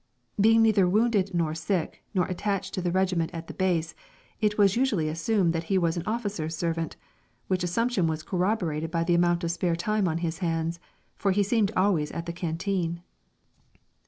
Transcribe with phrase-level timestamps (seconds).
[0.39, 3.93] Being neither wounded nor sick, nor attached to the regiment at the base,
[4.39, 6.95] it was usually assumed that he was an officer's servant,
[7.45, 10.79] which assumption was corroborated by the amount of spare time on his hands,
[11.17, 13.03] for he seemed always at the canteen.